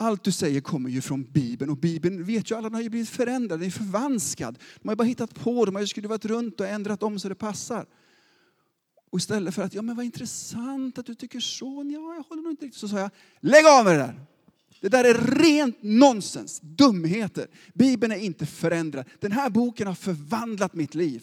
[0.00, 2.90] allt du säger kommer ju från Bibeln och Bibeln vet ju alla, den har ju
[2.90, 4.58] blivit förändrad, den är förvanskad.
[4.82, 7.28] De har ju bara hittat på, de har ju skruvat runt och ändrat om så
[7.28, 7.86] det passar.
[9.10, 12.42] Och istället för att, ja men vad intressant att du tycker så, ja jag håller
[12.42, 13.10] nog inte riktigt, så sa jag,
[13.40, 14.20] lägg av med det där!
[14.80, 17.46] Det där är rent nonsens, dumheter.
[17.74, 19.04] Bibeln är inte förändrad.
[19.20, 21.22] Den här boken har förvandlat mitt liv.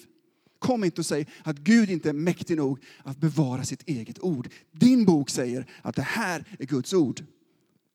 [0.60, 4.50] Kom inte och säg att Gud inte är mäktig nog att bevara sitt eget ord.
[4.72, 7.24] Din bok säger att det här är Guds ord.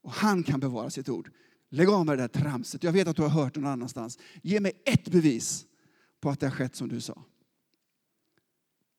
[0.03, 1.31] Och han kan bevara sitt ord.
[1.69, 2.83] Lägg av med det där tramset.
[2.83, 4.19] Jag vet att du har hört det någon annanstans.
[4.43, 5.67] Ge mig ett bevis
[6.21, 7.25] på att det har skett som du sa.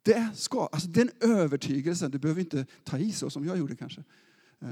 [0.02, 4.04] Det ska, alltså den övertygelsen, du behöver inte ta i så som jag gjorde kanske.
[4.62, 4.70] Eh,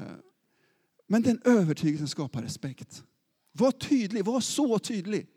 [1.07, 3.03] men den övertygelsen skapar respekt.
[3.51, 5.27] Var tydlig, var så tydlig.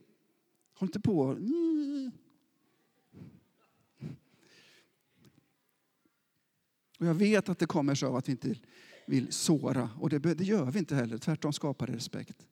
[0.75, 1.39] Håll inte på
[6.99, 8.57] Och jag vet att det kommer sig av att vi inte
[9.07, 9.91] vill såra.
[10.01, 11.19] Och det, det gör vi inte heller.
[11.19, 12.47] Tvärtom skapar det respekt.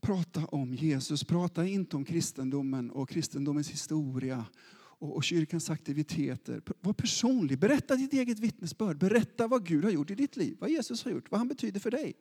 [0.00, 1.24] Prata om Jesus.
[1.24, 4.44] Prata inte om kristendomen och kristendomens historia
[4.74, 6.62] och, och kyrkans aktiviteter.
[6.80, 7.58] Var personlig.
[7.58, 8.98] Berätta ditt eget vittnesbörd.
[8.98, 10.56] Berätta vad Gud har gjort i ditt liv.
[10.60, 11.30] Vad Jesus har gjort.
[11.30, 12.14] Vad han betyder för dig.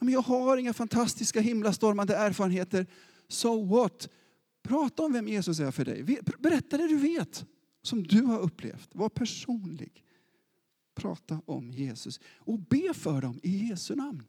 [0.00, 2.86] jag har inga fantastiska himlastormande erfarenheter.
[3.28, 4.08] So what?
[4.62, 6.20] Prata om vem Jesus är för dig.
[6.38, 7.46] Berätta det du vet
[7.82, 8.94] som du har upplevt.
[8.94, 10.05] Var personlig.
[10.96, 14.22] Prata om Jesus och be för dem i Jesu namn.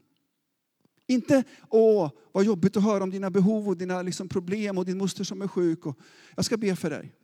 [1.08, 4.98] Inte åh, vad jobbigt att höra om dina behov och dina liksom, problem och din
[4.98, 5.86] moster som är sjuk.
[5.86, 6.00] Och,
[6.36, 7.16] jag ska be för dig.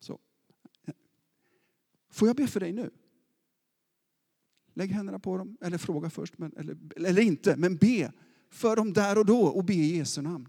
[0.00, 0.18] Så.
[2.10, 2.90] Får jag be för dig nu?
[4.74, 7.56] Lägg händerna på dem, eller fråga först, men, eller, eller inte.
[7.56, 8.12] Men be
[8.50, 10.48] för dem där och då och be i Jesu namn.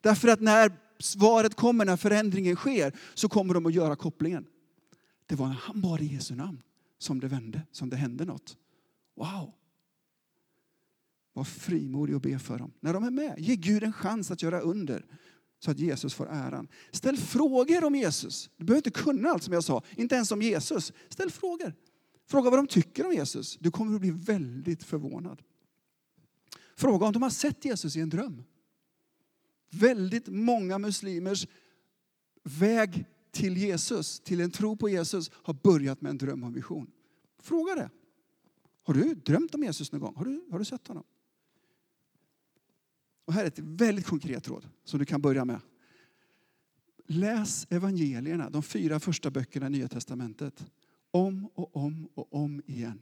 [0.00, 4.46] Därför att när svaret kommer, när förändringen sker, så kommer de att göra kopplingen.
[5.26, 6.62] Det var när han bad i Jesu namn
[7.02, 8.56] som det vände, som det hände något.
[9.14, 9.52] Wow!
[11.32, 12.72] Var frimodig och be för dem.
[12.80, 15.06] När de är med, ge Gud en chans att göra under
[15.58, 16.68] så att Jesus får äran.
[16.90, 18.50] Ställ frågor om Jesus.
[18.56, 20.92] Du behöver inte kunna allt som jag sa, inte ens om Jesus.
[21.08, 21.74] Ställ frågor.
[22.26, 23.56] Fråga vad de tycker om Jesus.
[23.60, 25.42] Du kommer att bli väldigt förvånad.
[26.76, 28.42] Fråga om de har sett Jesus i en dröm.
[29.70, 31.46] Väldigt många muslimers
[32.42, 36.52] väg till Jesus, till en tro på Jesus, har börjat med en dröm och en
[36.52, 36.90] vision.
[37.38, 37.90] Fråga det.
[38.82, 40.16] Har du drömt om Jesus någon gång?
[40.16, 41.04] Har du, har du sett honom?
[43.24, 45.60] Och här är ett väldigt konkret råd som du kan börja med.
[47.06, 50.66] Läs evangelierna, de fyra första böckerna i Nya Testamentet,
[51.10, 53.00] om och om och om igen.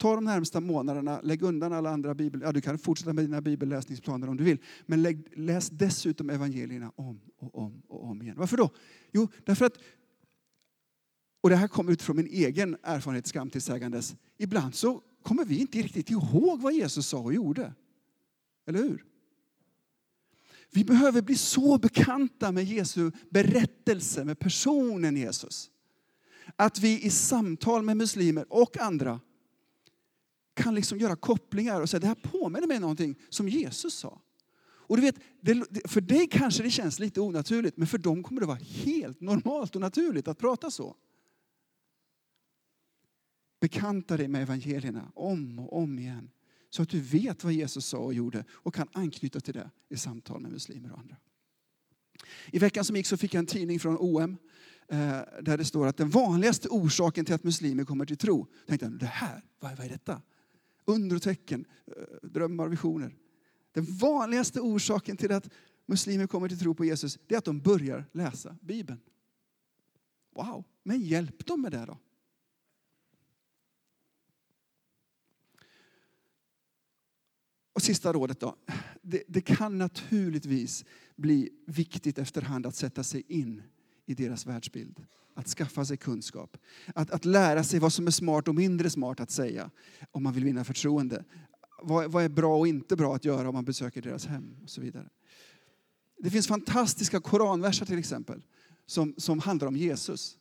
[0.00, 2.40] Ta de närmsta månaderna, lägg undan alla andra bibel...
[2.40, 4.58] Ja, du kan fortsätta med dina bibelläsningsplaner om du vill.
[4.86, 8.34] Men lägg, läs dessutom evangelierna om och om och om igen.
[8.38, 8.70] Varför då?
[9.12, 9.72] Jo, därför att...
[11.40, 14.16] Och det här kommer utifrån min egen erfarenhet, skam tillsägandes.
[14.38, 17.74] Ibland så kommer vi inte riktigt ihåg vad Jesus sa och gjorde.
[18.66, 19.04] Eller hur?
[20.70, 25.70] Vi behöver bli så bekanta med Jesu berättelse, med personen Jesus.
[26.56, 29.20] Att vi i samtal med muslimer och andra
[30.54, 34.20] kan liksom göra kopplingar och säga det här påminner mig om någonting som Jesus sa.
[34.90, 35.16] Och du vet,
[35.84, 39.74] för dig kanske det känns lite onaturligt, men för dem kommer det vara helt normalt
[39.74, 40.96] och naturligt att prata så.
[43.60, 46.30] Bekanta dig med evangelierna om och om igen.
[46.70, 49.96] Så att du vet vad Jesus sa och gjorde och kan anknyta till det i
[49.96, 51.16] samtal med muslimer och andra.
[52.52, 54.36] I veckan som gick så fick jag en tidning från OM
[54.88, 54.98] eh,
[55.42, 58.46] där det står att den vanligaste orsaken till att muslimer kommer till tro.
[58.66, 60.22] Jag det här, vad är detta?
[60.84, 63.16] Under och tecken, eh, drömmar och visioner.
[63.72, 65.50] Den vanligaste orsaken till att
[65.86, 69.00] muslimer kommer till tro på Jesus är att de börjar läsa Bibeln.
[70.34, 71.98] Wow, men hjälp dem med det då.
[77.72, 78.56] Och sista rådet då.
[79.02, 80.84] Det, det, kan naturligtvis
[81.16, 83.62] bli viktigt efterhand att sätta sig in
[84.10, 86.56] i deras världsbild att skaffa sig kunskap.
[86.94, 89.70] Att, att lära sig vad som är smart och mindre smart att säga
[90.10, 91.24] om man vill vinna förtroende.
[91.82, 94.70] Vad, vad är bra och inte bra att göra om man besöker deras hem och
[94.70, 95.08] så vidare.
[96.18, 98.42] Det finns fantastiska koranverser till exempel
[98.86, 100.36] som, som handlar om Jesus.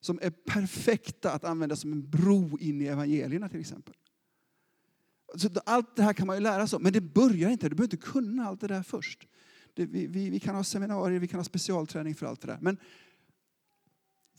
[0.00, 3.94] Som är perfekta att använda som en bro in i evangelierna till exempel.
[5.36, 7.68] Så allt det här kan man ju lära sig om, men det börjar inte.
[7.68, 9.28] Du behöver inte kunna allt det där först.
[9.78, 12.58] Det, vi, vi, vi, kan ha seminarier, vi kan ha specialträning för allt det där.
[12.60, 12.78] Men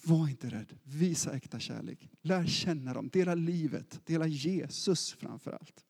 [0.04, 0.78] var inte rädd.
[0.84, 2.10] Visa äkta kärlek.
[2.22, 3.10] Lär känna dem.
[3.10, 4.02] Dela livet.
[4.06, 5.86] Dela Jesus framför allt.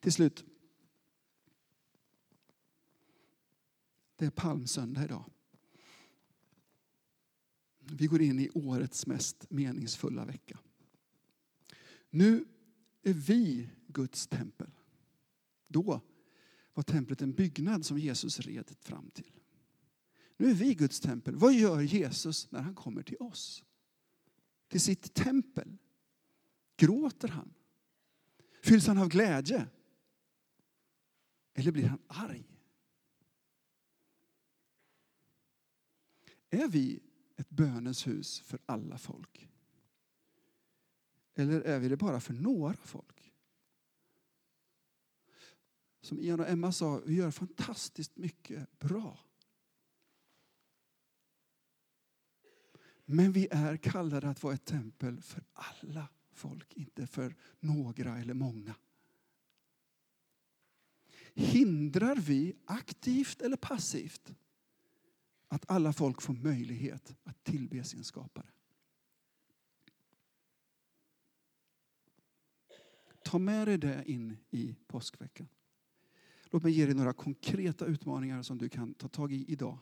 [0.00, 0.44] Till slut.
[4.16, 5.24] Det är palmsöndag idag.
[7.78, 10.58] Vi går in i årets mest meningsfulla vecka.
[12.10, 12.44] Nu
[13.02, 14.70] är vi Guds tempel.
[15.68, 16.00] Då
[16.74, 19.40] var templet en byggnad som Jesus red fram till.
[20.36, 21.36] Nu är vi Guds tempel.
[21.36, 23.64] Vad gör Jesus när han kommer till oss?
[24.68, 25.76] Till sitt tempel.
[26.76, 27.54] Gråter han?
[28.62, 29.68] Fylls han av glädje?
[31.54, 32.50] Eller blir han arg?
[36.50, 37.00] Är vi
[37.36, 39.48] ett bönens hus för alla folk?
[41.34, 43.19] Eller är vi det bara för några folk?
[46.00, 49.18] Som Ian och Emma sa, vi gör fantastiskt mycket bra.
[53.04, 58.34] Men vi är kallade att vara ett tempel för alla folk, inte för några eller
[58.34, 58.74] många.
[61.34, 64.34] Hindrar vi aktivt eller passivt
[65.48, 68.50] att alla folk får möjlighet att tillbe sin skapare?
[73.24, 75.48] Ta med dig det in i påskveckan.
[76.50, 79.78] Låt mig ge dig några konkreta utmaningar som du kan ta tag i idag.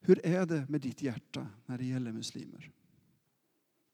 [0.00, 2.72] Hur är det med ditt hjärta när det gäller muslimer?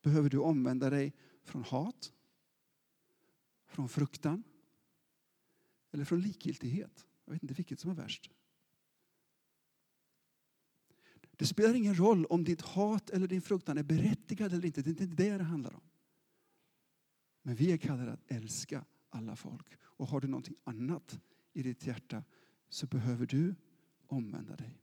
[0.03, 2.13] Behöver du omvända dig från hat,
[3.67, 4.43] från fruktan
[5.91, 7.07] eller från likgiltighet?
[7.25, 8.31] Jag vet inte vilket som är värst.
[11.31, 14.83] Det spelar ingen roll om ditt hat eller din fruktan är berättigad eller inte.
[14.83, 15.83] Det är inte det det handlar om.
[17.43, 19.67] Men vi är kallade att älska alla folk.
[19.83, 21.21] Och har du någonting annat
[21.59, 22.25] i ditt hjärta
[22.69, 23.55] så behöver du
[24.07, 24.83] omvända dig.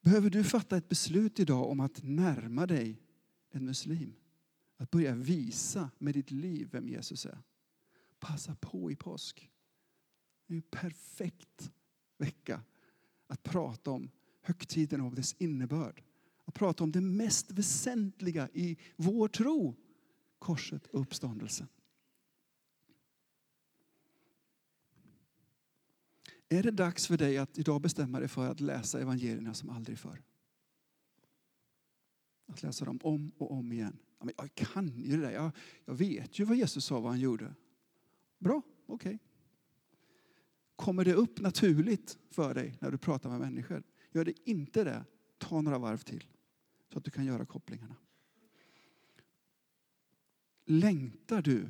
[0.00, 3.02] Behöver du fatta ett beslut idag om att närma dig
[3.50, 4.14] en muslim?
[4.76, 7.38] Att börja visa med ditt liv vem Jesus är.
[8.18, 9.50] Passa på i påsk.
[10.46, 11.72] Det är en perfekt
[12.18, 12.62] vecka
[13.26, 14.10] att prata om
[14.40, 16.02] högtiden och dess innebörd.
[16.44, 19.76] Att prata om det mest väsentliga i vår tro.
[20.38, 21.68] Korset och uppståndelsen.
[26.52, 29.98] Är det dags för dig att idag bestämma dig för att läsa evangelierna som aldrig
[29.98, 30.22] förr?
[32.46, 33.98] Att läsa dem om och om igen.
[34.18, 35.30] Ja, men jag kan ju det där.
[35.30, 35.50] Jag,
[35.84, 37.54] jag vet ju vad Jesus sa vad han gjorde.
[38.38, 39.14] Bra, okej.
[39.14, 39.18] Okay.
[40.76, 43.82] Kommer det upp naturligt för dig när du pratar med människor?
[44.12, 45.04] Gör det inte det,
[45.38, 46.24] ta några varv till
[46.92, 47.96] så att du kan göra kopplingarna.
[50.64, 51.68] Längtar du,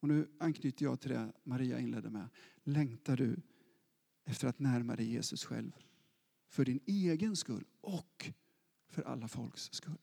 [0.00, 2.28] och nu anknyter jag till det Maria inledde med.
[2.64, 3.36] Längtar du
[4.26, 5.72] efter att närma dig Jesus själv.
[6.48, 8.32] För din egen skull och
[8.88, 9.98] för alla folks skull.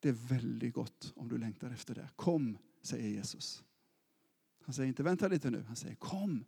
[0.00, 2.10] Det är väldigt gott om du längtar efter det.
[2.16, 3.64] Kom, säger Jesus.
[4.64, 6.44] Han säger inte vänta lite nu, han säger kom.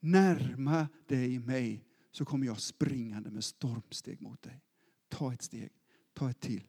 [0.00, 4.60] Närma dig mig så kommer jag springande med stormsteg mot dig.
[5.08, 5.72] Ta ett steg,
[6.12, 6.68] ta ett till.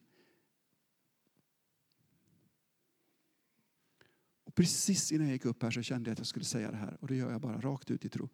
[4.56, 6.98] Precis innan jag gick upp här så kände jag att jag skulle säga det här
[7.00, 8.30] och det gör jag bara rakt ut i tro.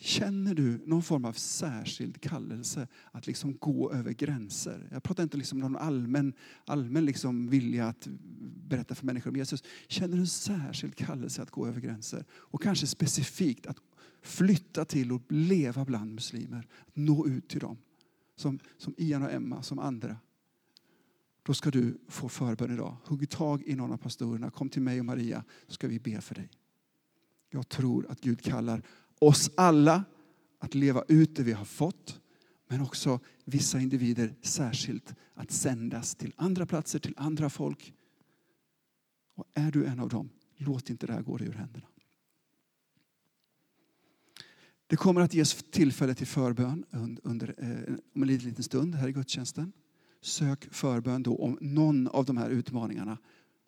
[0.00, 4.88] Känner du någon form av särskild kallelse att liksom gå över gränser?
[4.92, 6.32] Jag pratar inte liksom om någon allmän,
[6.64, 8.08] allmän liksom vilja att
[8.68, 9.64] berätta för människor om Jesus.
[9.88, 12.24] Känner du en särskild kallelse att gå över gränser?
[12.30, 13.76] Och kanske specifikt att
[14.22, 16.66] flytta till och leva bland muslimer.
[16.86, 17.78] Att nå ut till dem.
[18.36, 20.16] Som, som Ian och Emma, som andra
[21.48, 22.96] då ska du få förbön idag.
[23.04, 24.50] Hugg tag i någon av pastorerna.
[24.50, 26.50] Kom till mig och Maria så ska vi be för dig.
[27.50, 28.82] Jag tror att Gud kallar
[29.18, 30.04] oss alla
[30.58, 32.20] att leva ut det vi har fått.
[32.66, 37.94] Men också vissa individer särskilt att sändas till andra platser, till andra folk.
[39.34, 41.86] Och är du en av dem, låt inte det här gå dig ur händerna.
[44.86, 46.84] Det kommer att ges tillfälle till förbön
[47.22, 49.72] under, eh, om en liten stund här i gudstjänsten.
[50.20, 53.18] Sök förbön då om någon av de här utmaningarna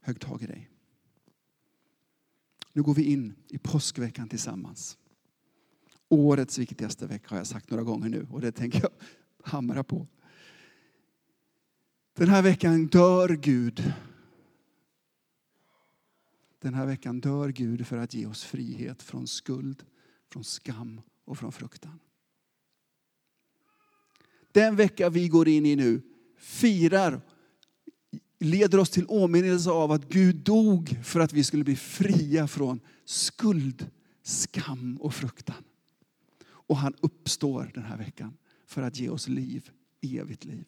[0.00, 0.70] högg tag i dig.
[2.72, 4.98] Nu går vi in i påskveckan tillsammans.
[6.08, 8.90] Årets viktigaste vecka har jag sagt några gånger nu och det tänker jag
[9.44, 10.06] hamra på.
[12.12, 13.92] Den här veckan dör Gud.
[16.58, 19.84] Den här veckan dör Gud för att ge oss frihet från skuld,
[20.32, 22.00] från skam och från fruktan.
[24.52, 26.02] Den vecka vi går in i nu
[26.40, 27.20] firar
[28.40, 32.80] leder oss till åminnelse av att Gud dog för att vi skulle bli fria från
[33.04, 33.90] skuld,
[34.22, 35.64] skam och fruktan.
[36.46, 38.36] Och han uppstår den här veckan
[38.66, 39.70] för att ge oss liv,
[40.00, 40.64] evigt liv.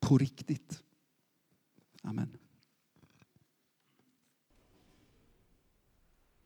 [0.00, 0.82] På riktigt.
[2.02, 2.36] Amen.